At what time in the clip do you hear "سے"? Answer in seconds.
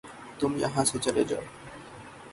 0.85-0.97